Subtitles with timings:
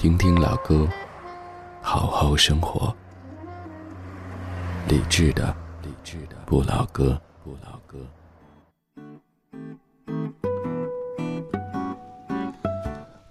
[0.00, 0.88] 听听老歌，
[1.82, 2.96] 好好生活。
[4.88, 7.98] 理智的，理智的不老歌，不老歌。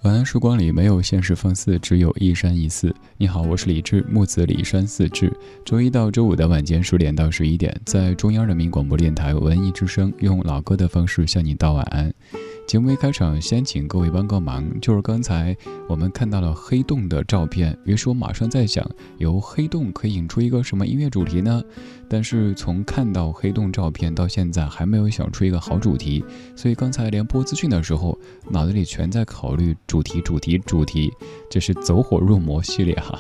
[0.03, 2.95] 晚安时光里没有现实放肆，只有一山一寺。
[3.17, 5.35] 你好，我是李志，木子李山寺志。
[5.65, 12.13] 周一到周五的晚间十点到十一点，在中央人民广播电台文艺之声，用老歌的方式向你道晚安。
[12.69, 21.63] 节目一开场，先请各位帮个忙，就是刚才我们看到了黑洞的照片，于是我马上在想，由黑洞可以引出一个什么音乐主题呢？
[22.07, 26.23] 但是从看到黑洞照片到现在，还没有想出一个好主题，
[26.55, 28.15] 所以刚才连播资讯的时候，
[28.51, 31.11] 脑子里全在考虑主题、主题、主题，
[31.49, 33.19] 这是走火入魔系列哈。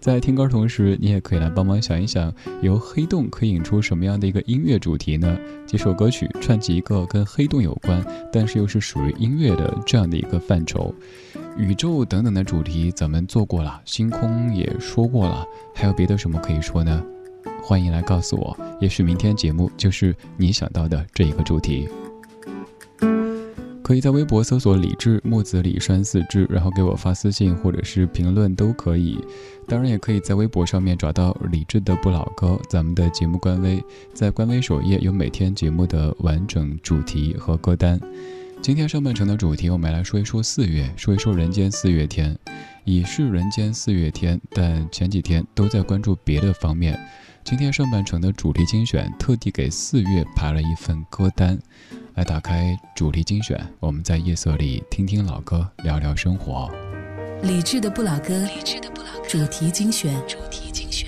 [0.00, 5.36] 在听歌同时，你也可以来帮忙想一想，由黑洞可以引出什么样的一个音乐主题呢？
[5.66, 10.94] 几首歌曲串起一个跟黑洞有关，但是又是属于音乐的这样的一个范畴。
[11.56, 17.02] 宇宙等等的主题咱们做过了，星空也说过了，还有别的什么可以说呢？
[17.62, 21.88] 欢迎来告诉我，也许明天节目就是你想到的这一个主题。
[23.84, 29.22] 可以在微博搜索“李志木子李山四志”，然后给我发私信或者是评论都可以。
[29.68, 38.00] 当然，也可以在微博上面找到李志的不老歌，咱们的节目官微，在官微首页有每天节目的完整主题和歌单。
[38.62, 42.34] 今天上半程的主题，我们来说一说四月，说一说人间四月天。
[42.86, 46.98] 已是人间四月天，但前几天都在关注别的方面。
[47.44, 51.58] 今天上半程的主题精选，特地给四月排了一份歌单。
[52.14, 56.72] 来打开主题精选，我们在夜色里听听老歌，聊聊生活。
[57.42, 58.48] 理智的不老歌，
[59.28, 61.06] 主题精选主题精选。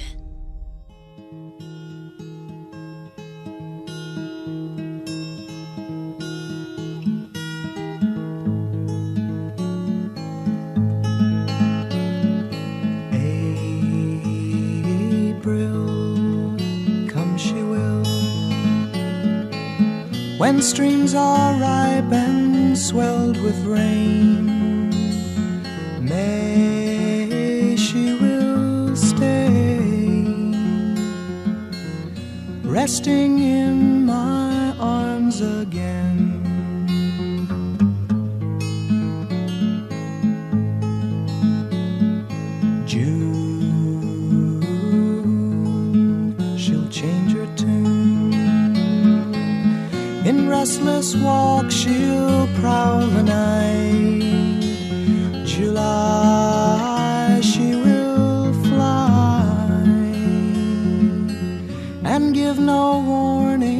[20.46, 24.46] When streams are ripe and swelled with rain.
[26.00, 30.22] May she will stay,
[32.62, 36.05] resting in my arms again.
[50.34, 54.64] Restless walk, she'll prowl the night.
[55.47, 59.44] July, she will fly
[62.04, 63.75] and give no warning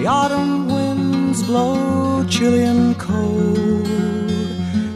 [0.00, 3.86] The autumn winds blow chilly and cold.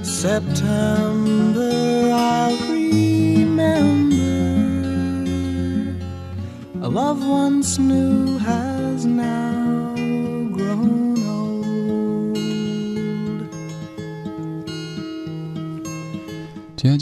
[0.03, 1.71] September,
[2.11, 4.17] I'll remember.
[6.81, 8.74] A love once knew has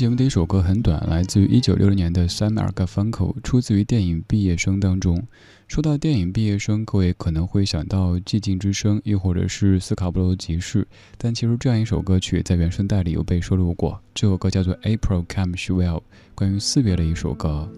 [0.02, 5.24] 节目的一首歌很短，来自于一九六零年的 Simon Garfunkel，出自于电影《毕业生》当中。
[5.68, 10.84] 说到电影《毕业生》，各位可能会想到《寂静之声》，又或者是斯卡布罗集市，
[11.16, 14.02] 但其实这样一首歌曲在原声带里有被收录过。
[14.12, 15.98] 这首歌叫做《April Comes Well》，
[16.34, 17.70] 关于四月的一首歌。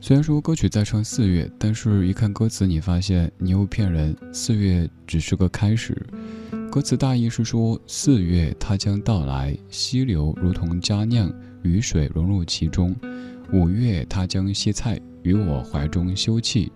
[0.00, 5.96] 虽然说歌曲在唱四月，但是一看歌词，你发现你又骗人，四月只是个开始。
[6.72, 11.30] 歌词大意是说，四月它将到来，溪流如同佳酿，
[11.60, 12.94] 雨水融入其中；
[13.52, 14.98] 五月它将歇菜。
[15.22, 16.70] 于我怀中休憩，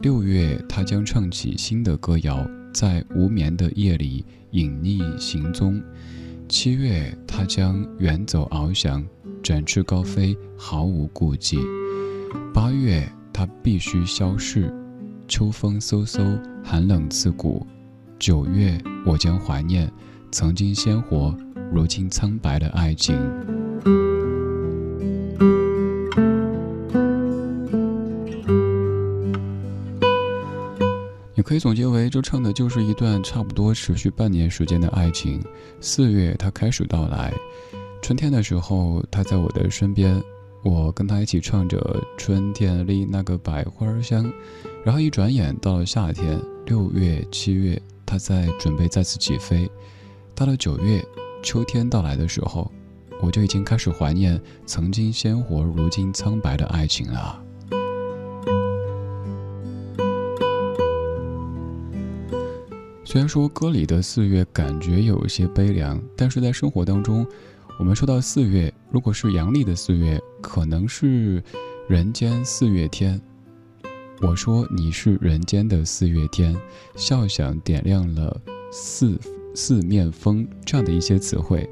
[0.00, 5.80] 六月它将唱起新的歌谣，在无眠的夜里隐匿行踪；
[6.48, 9.06] 七月它将远走翱翔，
[9.44, 11.58] 展翅高飞，毫无顾忌；
[12.52, 14.74] 八月它必须消逝，
[15.28, 17.64] 秋风嗖嗖，寒冷刺骨；
[18.18, 18.76] 九月
[19.06, 19.88] 我将怀念，
[20.32, 21.32] 曾经鲜活，
[21.72, 23.16] 如今苍白的爱情。
[31.36, 35.40] 你可以总结为，这唱的就是一段差不多持续半年时间的爱情。
[35.80, 37.32] 四月，它开始到来，
[38.02, 40.20] 春天的时候，他在我的身边。
[40.64, 41.78] 我跟他一起唱着
[42.20, 44.24] 《春天里那个百花香》，
[44.84, 49.68] 然后一转眼到了夏天，六月、七月，他在准备再次起飞。
[50.34, 51.04] 到了九月，
[51.42, 52.70] 秋天到来的时候，
[53.20, 57.42] 我就已经开始怀念曾经鲜活、如今苍白的爱情了。
[63.04, 67.26] 虽然说歌里的四月感觉有一些悲凉，但是在生活当中。
[67.78, 71.42] 我们说到四月，如果是阳历的四月，可能是
[71.88, 73.20] 人间四月天。
[74.22, 76.56] 我说你是人间的四月天，
[76.96, 78.40] 笑响点亮了
[78.72, 79.18] 四
[79.54, 81.68] 四面风，这样的一些词汇，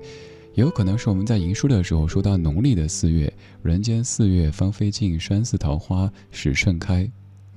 [0.53, 3.33] 也有可能是我们在吟书的时候说到农历的四月，
[3.63, 7.11] 人间四月芳菲尽，山寺桃花始盛开，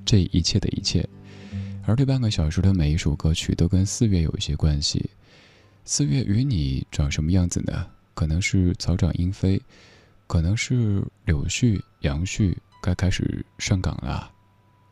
[0.06, 1.08] 这一切的一切。
[1.86, 5.10] 而这半个小时的每一首歌曲都跟四月有一些关系。
[5.84, 7.86] 四月与你长什么样子呢？
[8.14, 9.62] 可能是草长莺飞，
[10.28, 14.32] 可能是柳絮、杨絮该开始上岗了，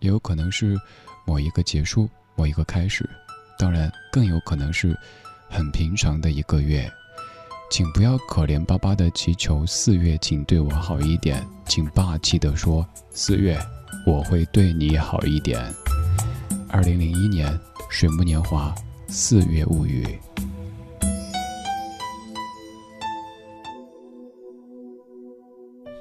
[0.06, 0.80] 也有可能是
[1.26, 3.10] 某一个结束，某一个开始，
[3.58, 4.96] 当然更有可能是
[5.50, 6.88] 很平常的一个月。
[7.72, 13.58] 请不要可怜巴巴的祈求四月，请对我好一点，请霸气的说四月，
[14.06, 15.60] 我会对你好一点。
[16.70, 17.60] 二零零一年，
[17.90, 18.74] 水木年华，
[19.08, 20.06] 四月物语。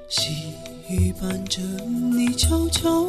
[0.07, 0.53] 细
[0.87, 3.03] 雨伴着你悄悄，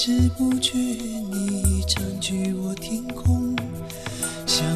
[0.00, 3.54] 不知不觉你已占据我天空，
[4.46, 4.66] 像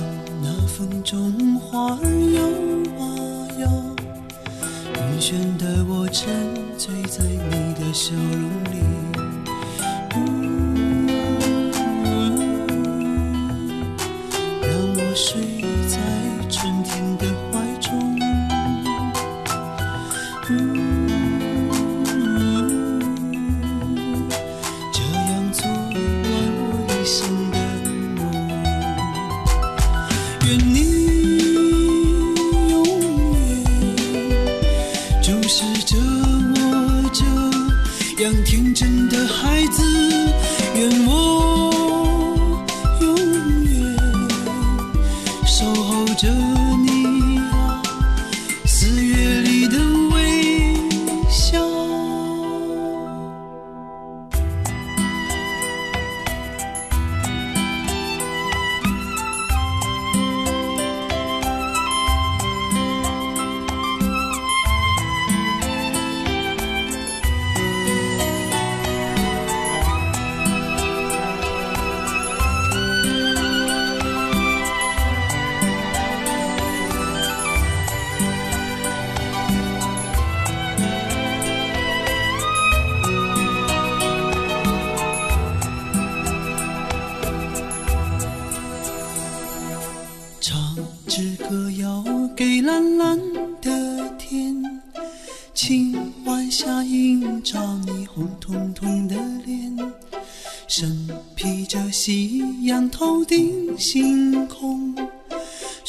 [0.43, 2.05] 那风中花儿
[2.35, 2.43] 摇
[3.03, 3.09] 啊
[3.59, 3.67] 摇，
[5.01, 6.31] 晕眩的我沉
[6.77, 8.77] 醉在你的笑容里。
[14.61, 15.41] 让我睡
[15.89, 15.97] 在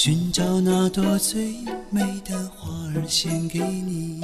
[0.06, 1.56] 寻找那朵最
[1.90, 4.22] 美的花儿献给你，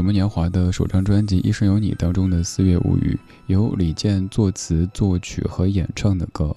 [0.00, 6.56] 水木年华的首张专辑《一生有你》当中的《四月无语》，由李健作词、作曲和演唱的歌。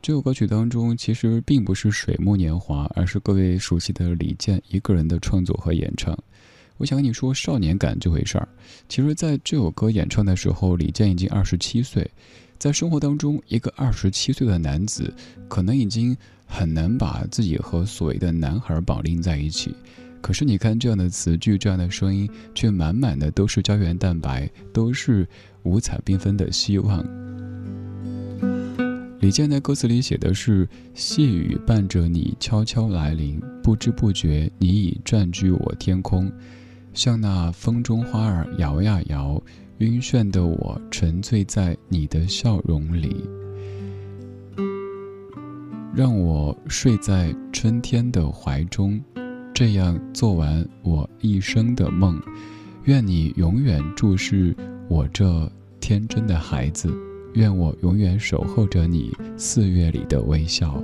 [0.00, 6.16] 这首歌曲当中其实并不是水木年华，而是各位熟悉的李健一个人的创作和演唱。
[6.76, 8.48] 我想跟你说少年感这回事儿。
[8.88, 12.08] 其实，在这首歌演唱的时候，李健已经二十七岁。
[12.60, 15.12] 在生活当中，一个二十七岁的男子，
[15.48, 19.74] 可能已经很难把自己和所谓的男孩绑定在一起。
[20.24, 25.28] 可是你看，这样的词句，这样的声音，却满满的都是胶原蛋白，都是
[25.64, 27.04] 五彩缤纷的希望。
[29.20, 30.66] 李健在歌词里写的是
[30.96, 36.32] ：“细雨伴着你悄悄来临，不知不觉你已占据我天空，
[36.94, 39.38] 像那风中花儿摇呀摇，
[39.80, 43.28] 晕眩的我沉醉在你的笑容里，
[45.94, 48.98] 让我睡在春天的怀中。”
[49.54, 52.20] 这样做完我一生的梦，
[52.86, 54.52] 愿你永远注视
[54.88, 56.92] 我这天真的孩子，
[57.34, 60.82] 愿我永远守候着你四月里的微笑。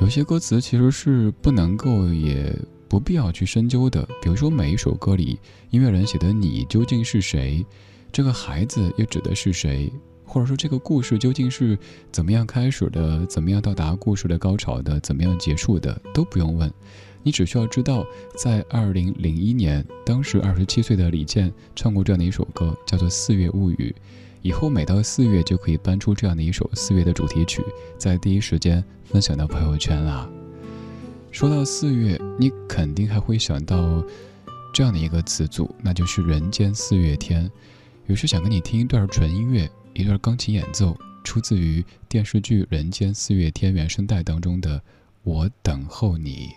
[0.00, 2.52] 有些歌词其实是不能够也
[2.88, 5.38] 不必要去深究的，比如说每一首歌里
[5.70, 7.64] 音乐人写的你究竟是谁，
[8.10, 9.88] 这个孩子又指的是谁？
[10.30, 11.76] 或者说这个故事究竟是
[12.12, 16.72] 怎么样开始的，怎么样到达故事的高潮的，怎么样结束的，都不用问，
[17.24, 18.06] 你只需要知道，
[18.38, 23.92] 在二零零一年，当时二十七岁的李健唱过这样的一首歌，叫做《四月物语》，
[24.40, 27.60] 以后每到四月就可以搬出这样的一首四月的主题曲，
[27.98, 30.30] 在第一时间分享到朋友圈啦。
[31.32, 34.00] 说到四月，你肯定还会想到
[34.72, 37.50] 这样的一个词组，那就是“人间四月天”。
[38.06, 39.68] 于是想跟你听一段纯音乐。
[40.00, 44.78] 一段钢琴演奏，出自于电视剧《人间四月天》原声带当中的
[45.22, 46.48] 《我等候你》。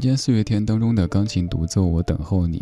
[0.00, 2.60] 间四月天当中的钢琴独奏，我等候你。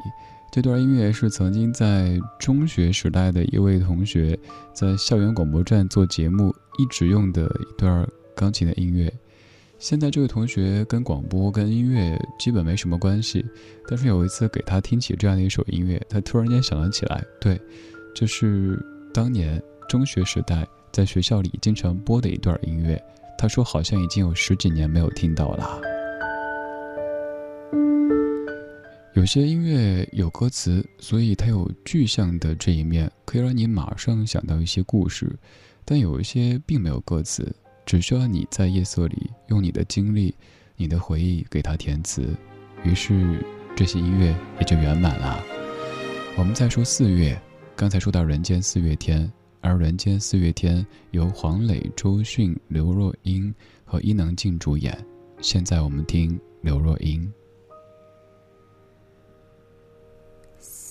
[0.50, 4.36] 这段音乐是曾经在中学时代的一位同学
[4.72, 9.12] 在校园广播站做节目一直用的一段钢琴的音乐。
[9.78, 13.44] 现在这位同学跟广播跟音乐基本没什么关系，
[13.86, 17.60] 但是有一次给他听起这样的一首音乐，他突然间想了起来，对，
[18.14, 23.00] 这是当年中学时代在学校里经常播的一段音乐。
[23.38, 25.97] 他说好像已经有十几年没有听到了。
[29.18, 35.36] 有些音乐有歌词，所以它有具象的这一面，可以让你马上想到一些故事。
[35.84, 37.52] 但有一些并没有歌词，
[37.84, 40.32] 只需要你在夜色里用你的经历、
[40.76, 42.32] 你的回忆给它填词，
[42.84, 43.44] 于是
[43.74, 45.42] 这些音乐也就圆满了。
[46.36, 47.36] 我们再说四月，
[47.74, 49.26] 刚才说到《人间四月天》，
[49.60, 50.76] 而《人间四月天》
[51.10, 53.52] 由黄磊、周迅、刘若英
[53.84, 54.96] 和伊能静主演。
[55.40, 57.28] 现在我们听刘若英。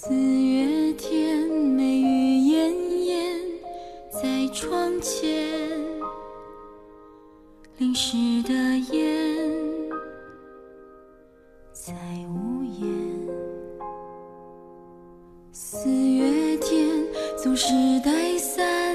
[0.08, 3.42] 四月天，梅雨烟烟
[4.10, 5.30] 在窗前，
[7.78, 8.54] 淋湿的
[8.94, 9.38] 眼
[11.74, 11.94] 在
[12.30, 12.88] 屋檐。
[15.52, 16.88] 四月天，
[17.36, 18.87] 总是带伞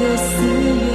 [0.00, 0.89] 直到你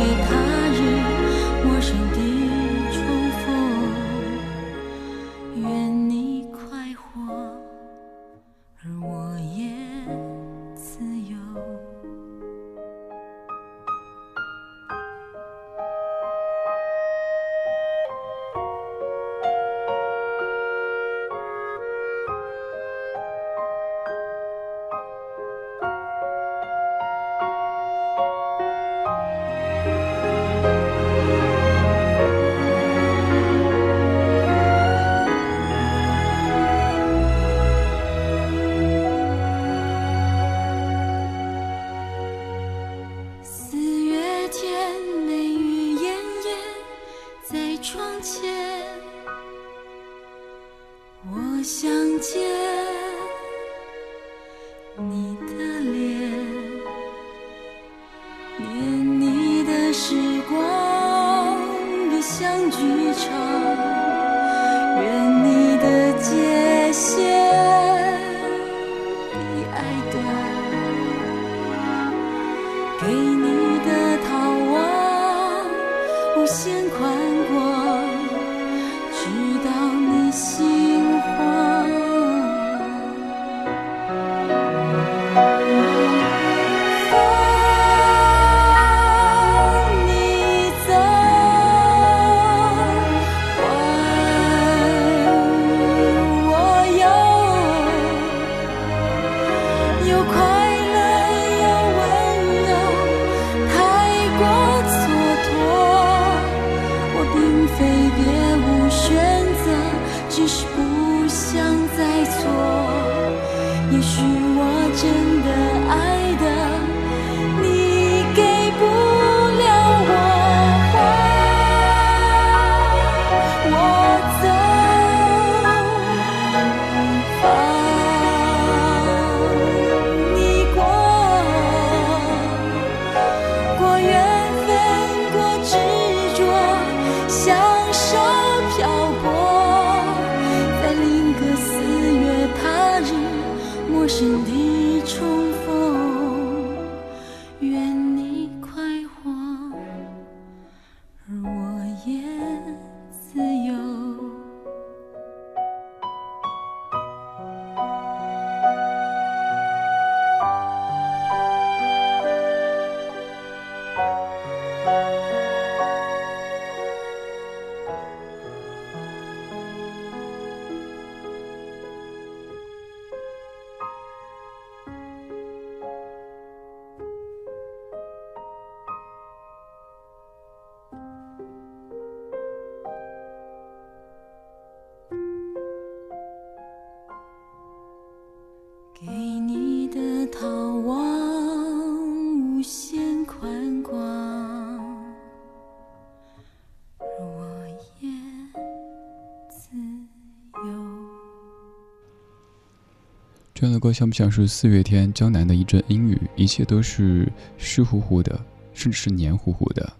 [203.66, 206.16] 这样的歌像不像是四月天江南的一阵阴雨？
[206.36, 208.40] 一切都是湿乎乎的，
[208.76, 209.92] 甚至是黏糊糊的。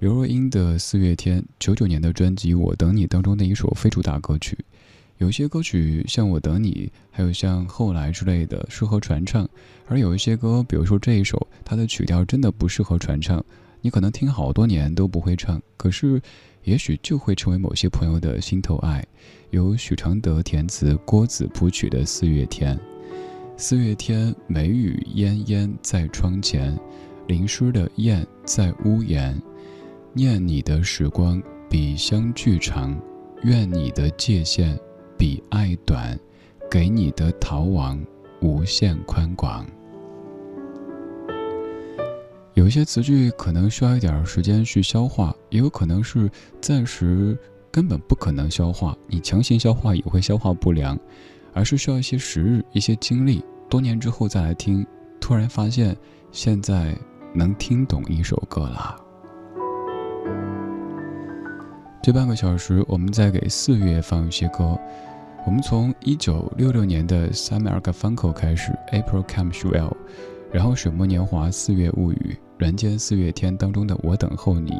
[0.00, 4.58] 刘若英的《四月天》，九九年的专辑《我等你》当中的一首非主打歌曲。
[5.18, 9.48] 有些歌曲像《我等你》，还有像《后来》之类的适合传唱，
[9.86, 13.40] 而有一些歌，比如说这一首，它的曲调真的不适合传唱，
[13.82, 16.20] 你可能听好多年都不会唱，可是
[16.64, 19.06] 也许就会成为某些朋友的心头爱。
[19.50, 22.76] 由许常德填词，郭子谱曲的《四月天》。
[23.58, 26.78] 四月天，梅雨烟烟在窗前，
[27.26, 29.34] 淋湿的雁在屋檐，
[30.12, 32.94] 念你的时光比相聚长，
[33.44, 34.78] 愿你的界限。
[35.16, 36.18] 比爱短，
[36.70, 37.98] 给你的逃亡
[38.42, 39.66] 无限宽广。
[42.52, 47.34] 有些词句可能需要一点时间去消化，也有可能是暂时
[47.70, 50.98] 根本不可能消化，你强行消化也会消化不良，
[51.56, 54.86] 而是需要一些时日、一些经历，多年之后再来听，
[55.18, 55.96] 突然发现
[56.30, 56.94] 现在
[57.34, 58.94] 能听懂一首歌了。
[62.02, 64.78] 这半个小时，我们再给四月放一些歌。
[65.46, 69.92] 我们从一九六六年的 samera funko 开始，April Comes Well，
[70.52, 74.74] 然后水木年华四月物语，人间四月天当中的我等候你，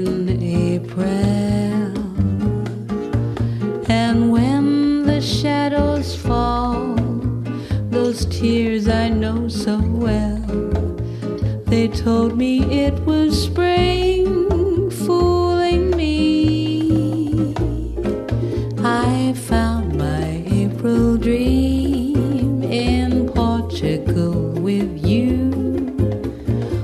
[8.37, 10.37] tears I know so well.
[11.65, 17.55] They told me it was spring fooling me.
[18.79, 25.51] I found my April dream in Portugal with you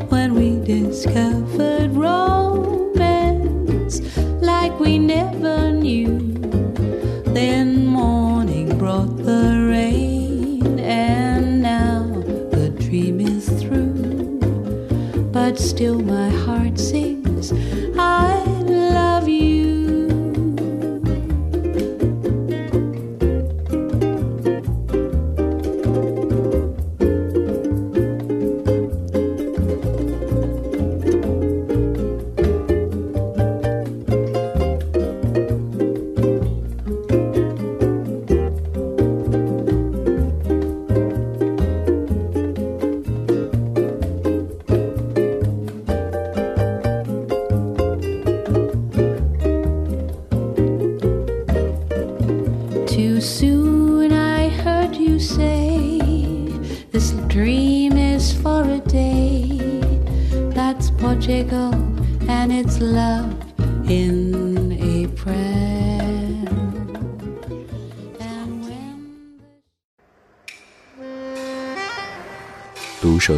[0.09, 1.72] when we discovered.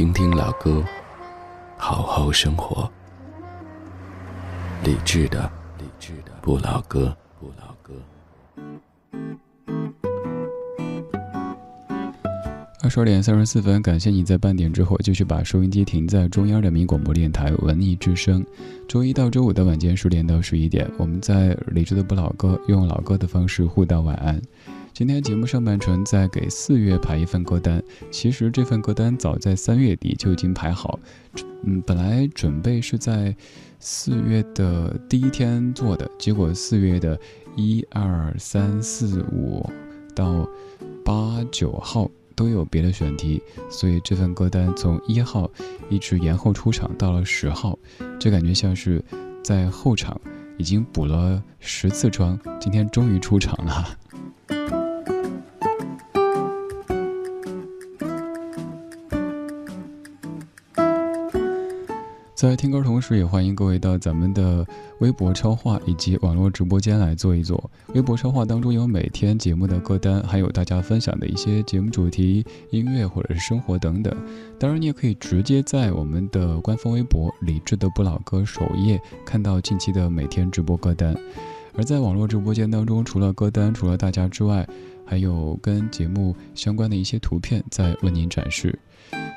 [0.00, 0.82] 听听老歌，
[1.76, 2.90] 好好生活。
[4.82, 5.42] 理智的，
[5.78, 7.92] 理智的不老歌，不老歌。
[12.82, 18.42] 二十二点三十四分，感谢你在半点之后继续把收音机停在中央人民广播电台文艺之声。
[18.88, 24.40] 周一到周五的晚间十点到十一点，我们在理智的不老歌，用老歌的方式互道晚安。
[25.00, 31.00] 今天节目上半程在给四月排一份歌单，其实这份歌单早在三月底就已经排好，
[31.64, 33.34] 嗯，本来准备是在
[33.78, 37.18] 四月的第一天做的，结果四月的
[37.56, 39.66] 一二三四五
[40.14, 40.46] 到
[41.02, 45.50] 八九号都有别的选题，所以这份歌单从一号
[45.88, 47.78] 一直延后出场到了十号，
[48.18, 49.02] 就感觉像是
[49.42, 50.20] 在后场
[50.58, 53.96] 已经补了十次妆，今天终于出场了。
[62.40, 64.66] 在听歌同时，也欢迎各位到咱们的
[65.00, 67.70] 微博超话以及网络直播间来坐一坐。
[67.88, 74.16] 微博超话当中有每天节目的歌单，还有大家分享的一些节目主题、音乐或者是生活等等。
[74.58, 81.14] 当然，你也可以直接在我们的官方微博“理智的不老歌”首页看到近期的每天直播歌单。
[81.76, 84.66] 而在网络直播间当中，除了歌单，除了大家之外，
[85.04, 88.78] 还有跟节目相关的一些图片在为您展示。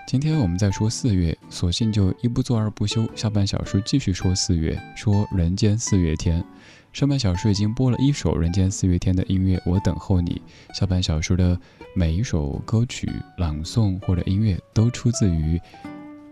[0.05, 6.43] 今天我们在说四月，索性就一不做二不休，下半小时继续说四月，说人间四月天。
[6.91, 10.39] 上半小时已经播了一首人间四月天的音乐，我等候你。
[10.73, 11.57] 下半小时的
[11.95, 15.59] 每一首歌曲朗诵或者音乐，都出自于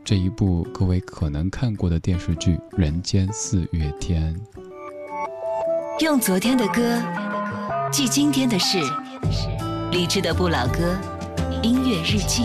[0.03, 4.35] 这一部各位可能看过的电视剧《人间四月天》。
[6.03, 7.01] 用昨天的歌
[7.91, 8.77] 记今天的事，
[9.91, 10.95] 理智的不老歌，
[11.63, 12.43] 音乐日记。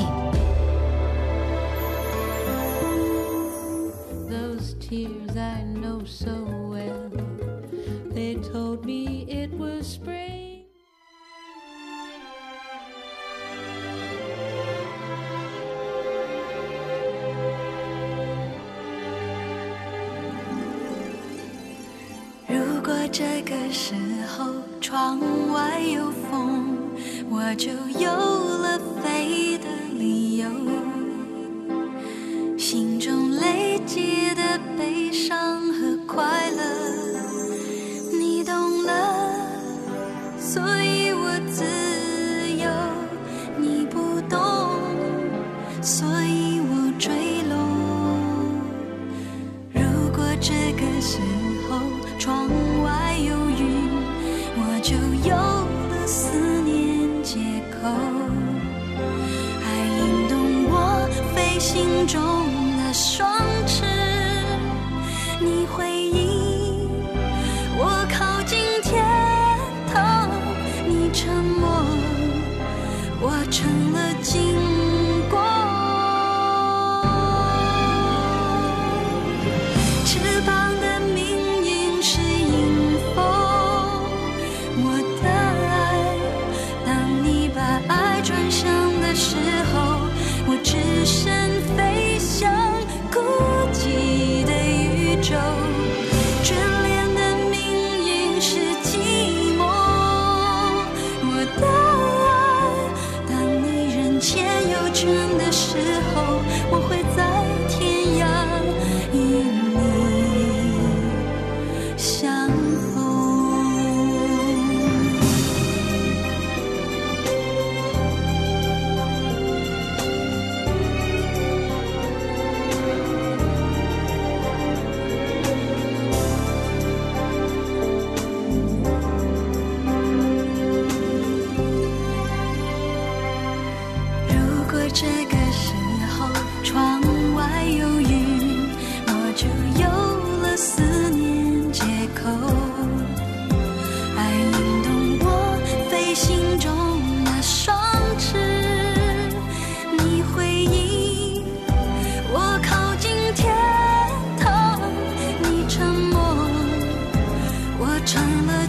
[27.59, 27.86] 我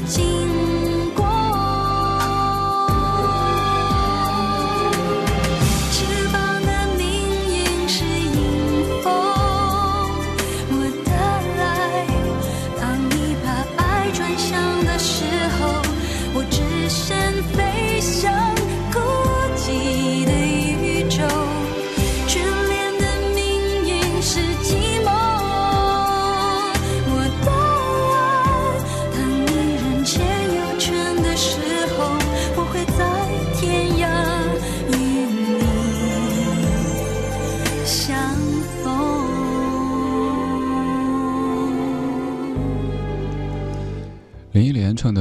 [0.08, 0.67] 情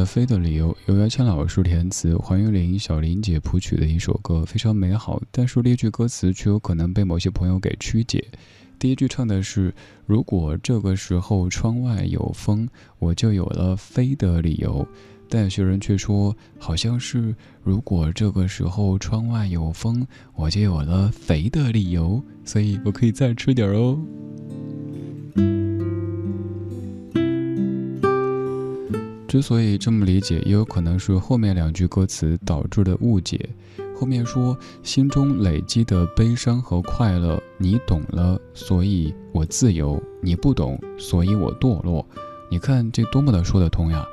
[0.06, 5.22] 《飞的理由》，由姚谦老师填词，黄韵玲、小林姐谱曲的一首歌，非常美好。
[5.30, 8.24] 但是这句歌词却有可能被某些朋友给曲解。
[8.78, 14.86] 第一句唱的是：“如果这个时候窗外有风，我就有了飞的理由。”
[15.28, 23.98] 但有些人却说，好像是“如果这个时候窗外有风，我就有了肥的理由”，所以我可以再吃点哦。
[29.36, 33.50] 之所以这么理解，也有可能是后面两句歌词导致的误解。
[33.94, 42.06] 后面说心中累积的悲伤和快乐，你懂了，所以我自由；你不懂，所以我堕落。
[42.50, 44.06] 你看这多么的说得通呀！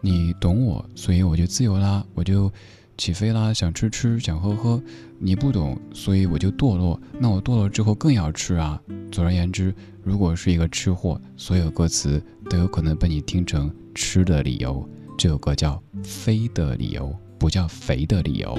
[0.00, 2.50] 你懂我，所以我就自由啦，我就
[2.96, 4.82] 起飞啦，想吃吃，想喝喝。
[5.18, 6.98] 你不懂，所以我就堕落。
[7.18, 8.80] 那我堕落之后更要吃啊！
[9.12, 13.70] 总而言之，如果是一个吃货，所有歌词都有可能被你听成。
[13.94, 18.52] 吃的理由，这首歌叫“飞的理由”，不叫“肥的理由”。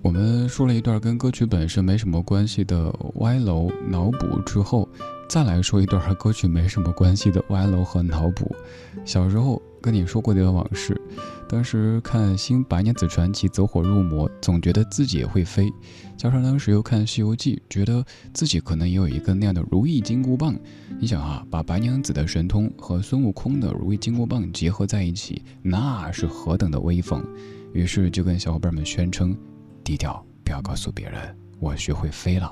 [0.00, 4.88] 我们说了一段跟歌曲本身没什么关系的歪楼脑补之后，
[5.28, 8.54] 再来说一段和歌曲没什么关系的歪楼和脑补。
[9.04, 9.60] 小时候。
[9.82, 10.96] 跟你说过的往事，
[11.52, 15.70] 当时看《新白娘子传奇》走火入魔，总觉得自己也会飞，
[16.16, 20.58] 加上当时又看《西游记》，觉得自己可能也有一个那样的如意金箍棒。
[20.98, 27.22] 你想啊，把白娘子的神通和孙悟空的如意金箍棒结合在一起，那是何等的威风！
[27.74, 29.36] 于是就跟小伙伴们宣称：
[29.84, 32.50] 低调，不要告诉别人，我学会飞了。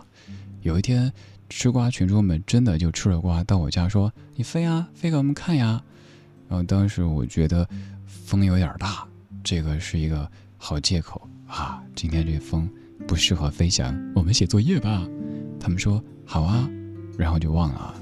[0.60, 1.10] 有一天，
[1.48, 5.82] 吃瓜群众们真的就吃了瓜，到我家说：“你飞啊，飞给我们看呀！”
[6.50, 7.66] 然后当时我觉得
[8.30, 9.04] 风有点大，
[9.42, 11.82] 这个是一个好借口啊。
[11.96, 12.70] 今天这风
[13.04, 15.04] 不适合飞翔，我们写作业吧。
[15.58, 16.70] 他们说好啊，
[17.18, 17.92] 然后就忘了。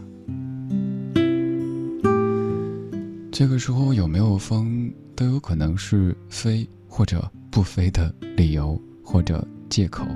[3.32, 10.06] 这个时候有没有风都有可能是飞或者不飞的理由或者借口。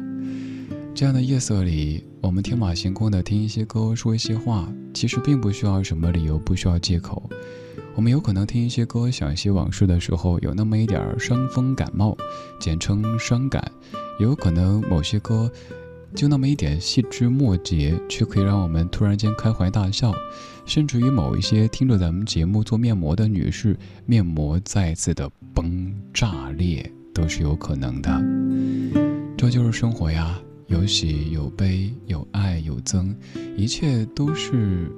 [0.95, 7.31] 这样的夜色里，我们天马行空的听一些歌，说一些话，其实并不需要什么理由，不需要借口。
[7.95, 12.17] 我们有可能听一些歌，想一些往事的时候，有那么一点儿伤风感冒，
[12.59, 13.63] 简称伤感；
[14.19, 15.51] 也有可能某些歌，
[16.15, 20.13] 就那么一点细枝末节，却可以让我们突然间开怀大笑。
[20.65, 23.77] 甚至于某一些听着咱们节目做面膜的女士，
[24.07, 28.11] 面膜再次的崩炸裂，都是有可能的。
[29.37, 33.15] 这就是生活呀，有喜有悲，有爱有憎，
[33.57, 34.91] 一切都是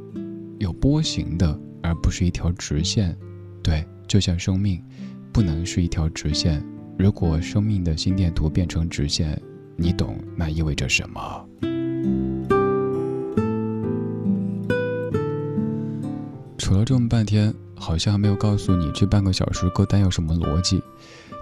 [0.59, 1.59] 有波形的。
[1.85, 3.15] 而不是一条直线，
[3.63, 4.83] 对，就像生命，
[5.31, 6.65] 不能是一条直线。
[6.99, 9.39] 如果生命的心电图变成直线，
[9.77, 11.47] 你懂那意味着什么？
[16.57, 20.83] 扯了这么半天，好像还没有告诉你这半个小时歌单有什么逻辑。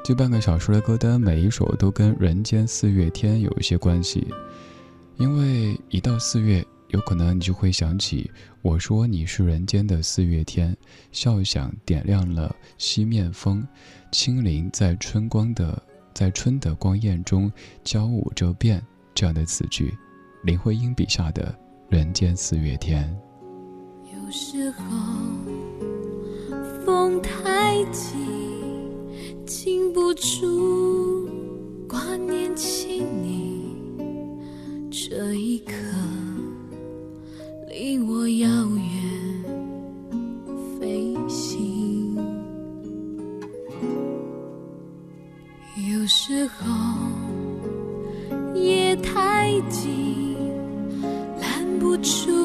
[0.03, 4.27] 这半个小时的歌单，每一首都跟人间四月天有一些关系，
[5.19, 6.67] 因为一到四月。
[6.93, 8.31] 有可能你就会想起
[8.61, 10.77] 我说你是人间的四月天，
[11.11, 13.67] 笑响点亮了西面风，
[14.13, 15.83] 轻灵在春光的
[16.15, 17.51] 在春的光艳中
[17.83, 18.83] 交舞着变
[19.15, 19.97] 这样的词句，
[20.45, 21.55] 林徽因笔下的
[21.89, 23.11] 人间四月天。
[24.13, 24.85] 有时候
[26.85, 28.17] 风太急，
[29.47, 31.27] 禁不住
[31.89, 33.75] 挂念起你
[34.91, 35.73] 这一刻。
[37.73, 38.47] 离我遥
[38.77, 38.85] 远
[40.79, 42.15] 飞行，
[45.91, 46.67] 有时候
[48.55, 50.37] 夜太静，
[51.41, 52.42] 拦不住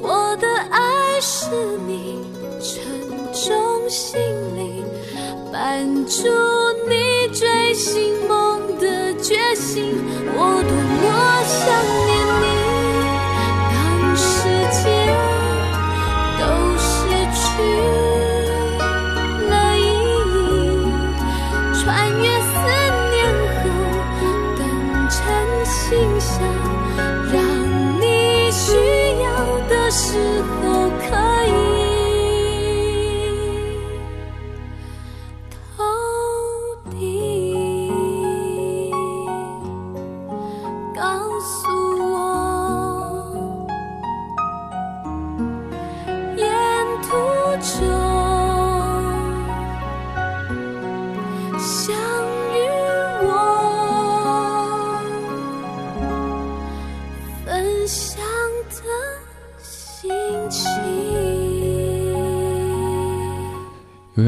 [0.00, 1.46] 我的爱是
[1.86, 2.24] 你
[2.60, 2.82] 沉
[3.32, 4.20] 重行
[4.56, 4.84] 李，
[5.52, 6.28] 伴住
[6.88, 9.96] 你追寻梦的决心。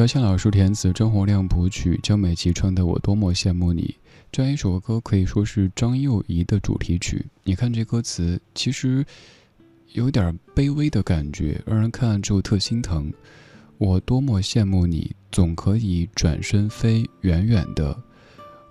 [0.07, 3.83] 姚谦老师填词，张洪亮谱曲，江美琪唱的《我多么羡慕你》。
[4.31, 7.27] 这样一首歌可以说是张幼仪的主题曲。
[7.43, 9.05] 你看这歌词，其实
[9.95, 13.13] 有点卑微的感觉，让人看了之后特心疼。
[13.79, 18.01] 我多么羡慕你，总可以转身飞远远的。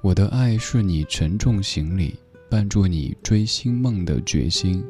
[0.01, 2.15] 我的爱是你沉重行李，
[2.49, 4.81] 伴住你追星梦的决心。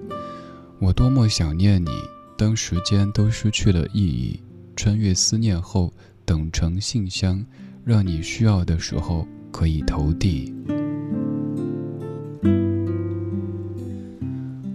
[0.77, 1.89] 我多么想念你，
[2.37, 4.39] 当时间都失去了意义，
[4.75, 5.91] 穿越思念后，
[6.25, 7.45] 等成信箱，
[7.83, 10.53] 让你需要的时候可以投递。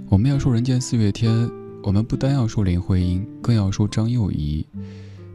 [0.09, 1.51] 我们要说人间四月天，
[1.83, 4.67] 我们不单要说林徽因，更要说张幼仪。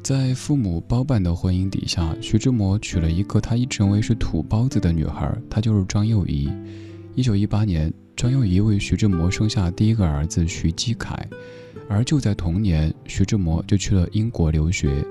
[0.03, 6.47] 在父母包办的婚姻底下，徐志摩娶了一个他一直认为是土包子的女孩，她就是张幼仪。
[7.15, 11.27] 一九一八年，张幼仪为徐志摩生下第一个儿子徐基凯，
[11.89, 15.03] 而就在同年，徐志摩就去了英国留学，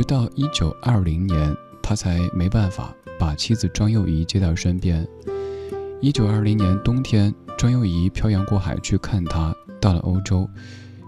[0.00, 5.06] 直到一九二零年，他才没办法把妻子张幼仪接到身边。
[6.00, 10.48] 一九二零年冬天，张幼仪漂洋过海去看他，到了欧洲，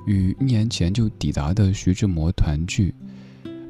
[0.07, 2.95] 与一年前就抵达的徐志摩团聚。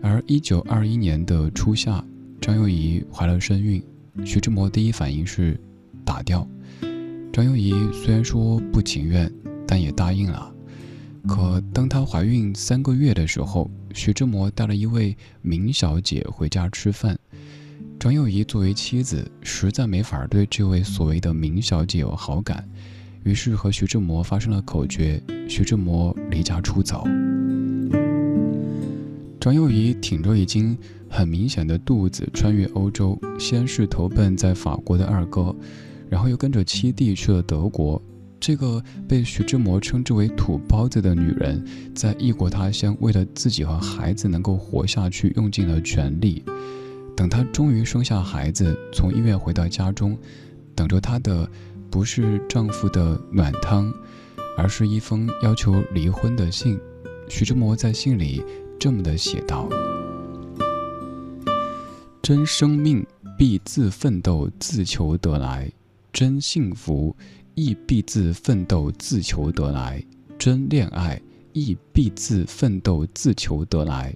[0.03, 2.05] 而一九二一年的初夏，
[2.41, 3.81] 张幼仪怀了身孕，
[4.25, 5.57] 徐志摩第一反应是
[6.05, 6.45] 打掉。
[7.33, 9.33] 张幼仪虽然说不情愿，
[9.69, 10.52] 但也答应了。
[11.27, 17.19] 可当她怀孕三个月的时候，徐志摩带了一位明小姐回家吃饭。
[17.99, 22.69] 张幼仪作为妻子，实在没法对这位所谓的明小姐有好感，
[23.23, 27.07] 于是和徐志摩发生了口角，徐志摩离家出走。
[29.39, 30.77] 张幼仪挺着已经
[31.09, 35.55] 很明显的肚子穿越欧洲，先是投奔在法国的二哥，
[36.11, 38.03] 然后又跟着七弟去了德国。
[38.43, 41.65] 这个被徐志摩称之为“土包子”的女人，
[41.95, 46.43] 在异国他乡，为了自己和孩子能够活下去，用尽了全力。
[47.17, 50.19] 等她终于生下孩子，从医院回到家中，
[50.75, 51.49] 等着她的
[51.89, 53.95] 不是丈夫的暖汤，
[54.59, 56.77] 而是一封要求离婚的信。
[57.29, 58.43] 徐志摩在信里
[58.77, 59.69] 这么的写道
[62.21, 63.07] ：“真生命
[63.39, 65.71] 必自奋斗自求得来，
[66.13, 67.17] 真幸福
[67.55, 70.05] 亦必自奋斗自求得来，
[70.39, 71.21] 真恋爱
[71.53, 74.15] 亦必自奋斗自求得来。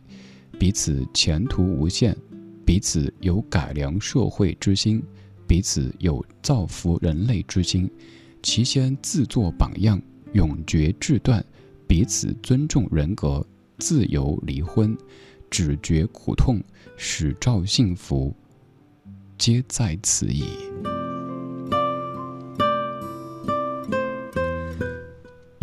[0.58, 2.16] 彼此前途无限，
[2.64, 5.02] 彼此有改良社会之心，
[5.46, 7.90] 彼此有造福人类之心。
[8.42, 10.00] 其先自作榜样，
[10.32, 11.44] 永绝志断。”
[11.88, 13.46] 彼此尊重人格，
[13.78, 14.98] 自由离婚，
[15.48, 16.60] 只觉苦痛，
[16.96, 18.34] 始照幸福，
[19.38, 20.46] 皆在此矣。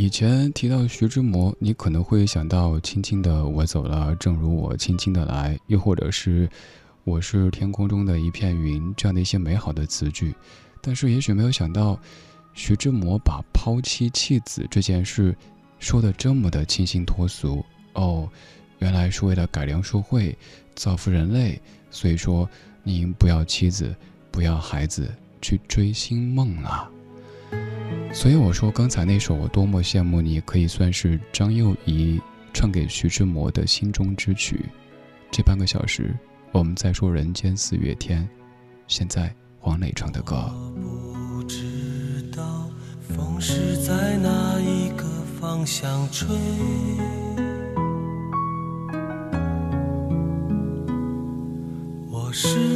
[0.04, 6.50] 以前提到徐志摩，你可能会想到“轻轻的我走了，正如我轻轻的来”，又或者是
[7.06, 10.36] “我是天空中的一片云”这样的一些美好的词句，
[10.82, 11.98] 但是也许没有想到，
[12.54, 15.34] 徐志摩把抛妻弃子这件事。
[15.80, 18.30] 说的这么的清新脱俗哦，
[18.80, 20.38] 原来是为了改良社会，
[20.76, 21.58] 造福人类。
[21.90, 22.50] 所以说，
[22.84, 23.96] 您不要妻子，
[24.30, 25.10] 不要孩子，
[25.42, 26.92] 去追星梦啊。
[28.14, 32.22] 所以我说，刚才那首《我多么羡慕你》可以算是张幼仪
[32.54, 34.66] 唱给徐志摩的心中之曲。
[35.32, 36.16] 这半个小时，
[36.52, 38.28] 我们在说人间四月天。
[38.88, 40.52] 现在，黄磊唱的歌。
[40.76, 42.70] 不知道
[43.00, 45.04] 风是在哪一个。
[45.44, 46.34] 方向吹，
[52.10, 52.73] 我是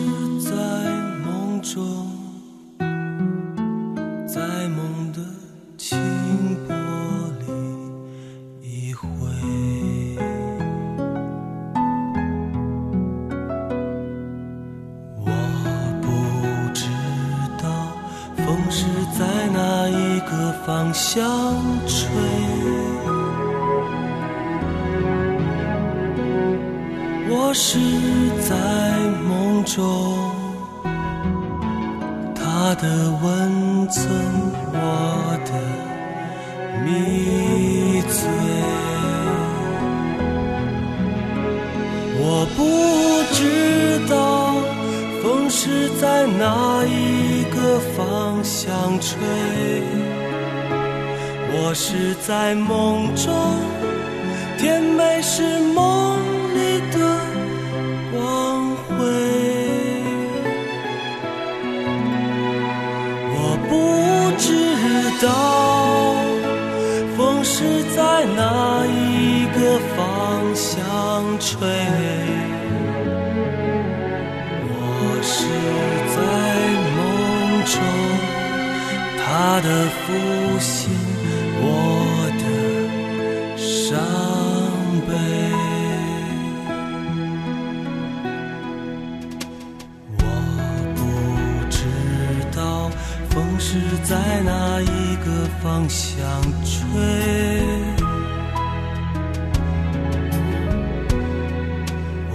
[93.79, 96.17] 是在哪一个方向
[96.63, 96.81] 吹？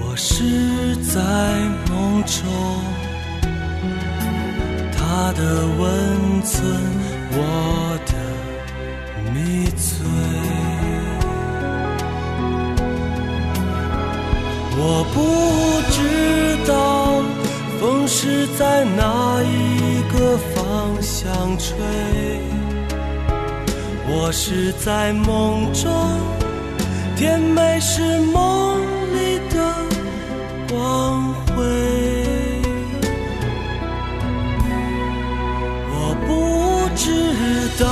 [0.01, 1.21] 我是在
[1.91, 2.39] 梦中，
[4.97, 6.63] 他的温存，
[7.33, 8.13] 我的
[9.33, 10.07] 迷醉。
[14.79, 15.17] 我不
[15.91, 15.99] 知
[16.71, 16.73] 道
[17.81, 20.39] 风是在哪一个
[21.23, 21.33] 方。
[21.33, 21.77] 方向吹，
[24.09, 25.91] 我是在梦中，
[27.17, 28.81] 甜美是梦
[29.15, 29.75] 里的
[30.69, 31.63] 光辉。
[35.95, 37.05] 我不知
[37.83, 37.85] 道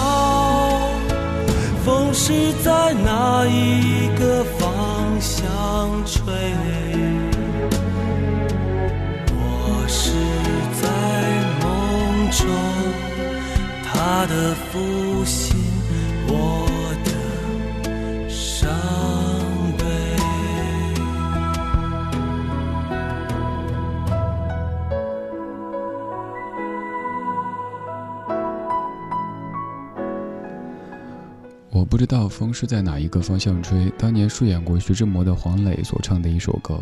[1.84, 3.99] 风是在哪一
[14.22, 15.56] 他的负心，
[16.28, 16.68] 我
[17.06, 18.68] 的伤
[19.78, 19.84] 悲。
[31.70, 33.90] 我不知道风是在哪一个方向吹。
[33.96, 36.78] 当年饰演过徐志摩的黄磊所唱的一首歌。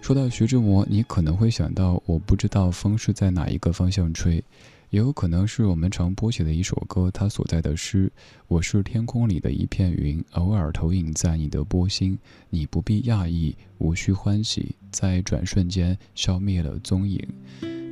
[0.00, 4.42] 说到徐志摩，你可能会想到，我不知道风是在哪一个方向吹。
[4.90, 8.10] 也有可能是我们常播写的一首歌，它所在的诗
[8.48, 12.18] ：“我是天空里的一片云，偶尔投影在你的波心，
[12.48, 17.24] 你不必讶异，无需欢喜，在转瞬间消灭了踪影。”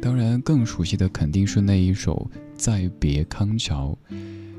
[0.03, 3.97] 当然，更熟悉的肯定是那一首《再别康桥》。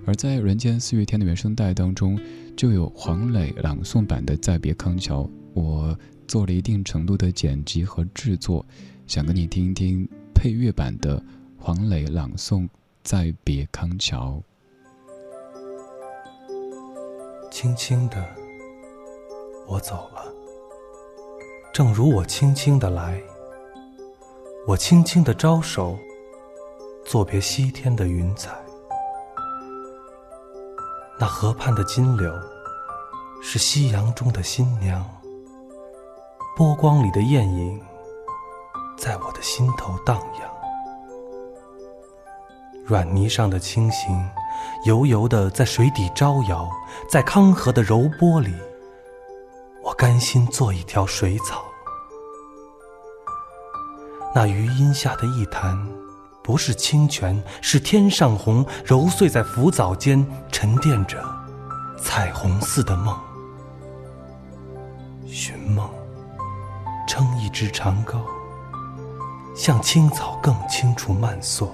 [0.05, 2.17] 而在《人间四月天》的原声带当中，
[2.55, 5.23] 就有黄磊朗诵版的《再别康桥》，
[5.53, 8.65] 我做了一定程度的剪辑和制作，
[9.07, 11.21] 想跟你听一听配乐版的
[11.61, 12.61] 黄磊朗诵
[13.03, 14.41] 《再别康桥》。
[17.51, 18.25] 轻轻的，
[19.67, 20.23] 我走了，
[21.73, 23.21] 正如我轻轻的来。
[24.65, 25.97] 我轻轻的招手，
[27.05, 28.57] 作别西天的云彩。
[31.19, 32.33] 那河畔的金柳，
[33.41, 35.05] 是夕阳中的新娘。
[36.55, 37.81] 波光里的艳影，
[38.97, 40.48] 在我的心头荡漾。
[42.89, 44.19] 软泥上的青荇，
[44.83, 46.67] 油油的在水底招摇，
[47.07, 48.51] 在康河的柔波里，
[49.83, 51.63] 我甘心做一条水草。
[54.33, 55.77] 那余荫下的一潭，
[56.43, 61.23] 不是清泉，是天上虹，揉碎在浮藻间，沉淀着
[62.01, 63.15] 彩虹似的梦。
[65.27, 65.87] 寻梦，
[67.07, 68.17] 撑一支长篙，
[69.55, 71.71] 向青草更清楚漫溯，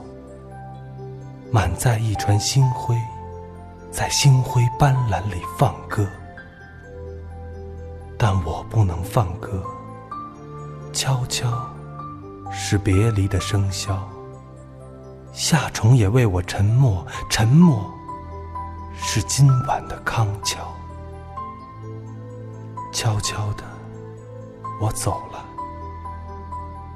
[1.51, 2.95] 满载一船星辉，
[3.91, 6.07] 在星辉斑斓里放歌。
[8.17, 9.63] 但我不能放歌，
[10.93, 11.49] 悄悄。
[12.57, 13.97] 是别离的笙箫，
[15.33, 17.91] 夏虫也为我沉默，沉默
[18.95, 20.73] 是今晚的康桥。
[22.93, 23.63] 悄悄的，
[24.79, 25.43] 我走了，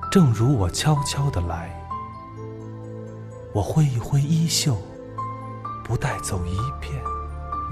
[0.09, 1.75] 正如我悄悄的来。
[3.51, 4.77] 我挥一挥衣袖，
[5.83, 7.01] 不带走一片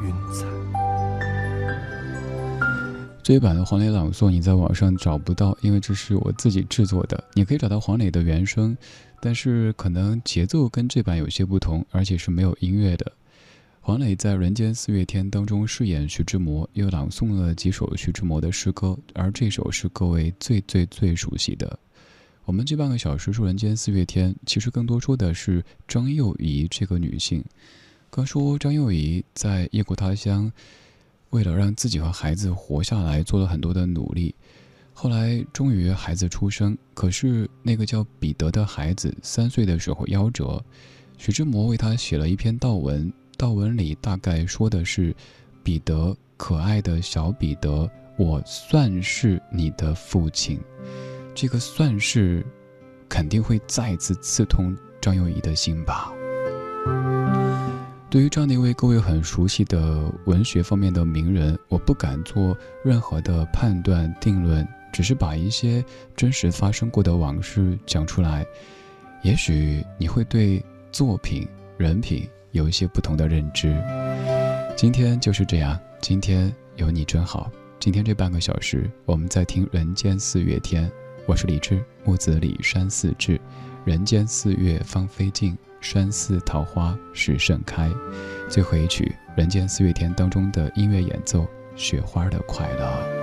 [0.04, 0.48] 云彩。
[3.22, 7.24] 这一版的黄磊朗诵你在网上找不到，因为这是我自己制作的。
[7.36, 8.76] 你可以找到黄磊的原声，
[9.22, 13.12] 但是可能节奏跟这版有些不同，而且是没有音乐的。
[13.80, 21.78] 黄磊在《人间四月天》当中饰演徐志摩，又朗诵了几首徐志摩的诗歌，而这首是各位最最最熟悉的。
[22.48, 27.44] 我们这半个小时说《人间四月天》，其实更多说的是张幼仪这个女性。
[28.10, 30.50] 刚说张幼仪在异国他乡。
[31.32, 34.34] 为了让自己和孩子活下来，做了很多的努力。
[34.94, 40.64] 后来终于孩子出生，可是那个叫彼得的孩子三岁的时候夭折。
[41.18, 45.14] 徐志摩为他写了一篇悼文，悼文里大概说的是
[45.62, 50.58] ：“彼得，可爱的小彼得，我算是你的父亲。”
[51.40, 52.44] 这个“算是”，
[53.08, 56.12] 肯定会再次刺痛张幼仪的心吧。
[58.10, 65.86] 对于这样的一位各位很熟悉的文学方面的名人，我不敢做任何的判断定论，只是把一些
[66.16, 68.44] 真实发生过的往事讲出来，
[69.22, 70.60] 也许你会对
[70.92, 73.80] 作品、人品有一些不同的认知。
[74.76, 77.52] 今天就是这样，今天有你真好。
[77.80, 80.90] 今天这半个小时，我们在听《人间四月天》，
[81.28, 83.34] 我是李志，木子李山寺志，
[83.84, 85.54] 《人间四月芳菲尽》。
[85.82, 87.92] 山寺桃花始盛开，
[88.50, 91.44] 最后一曲《人间四月天》当中的音乐演奏
[91.76, 93.14] 《雪花的快乐》。